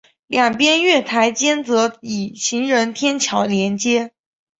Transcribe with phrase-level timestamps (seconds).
[0.25, 4.13] 两边月台间则以行人天桥连接。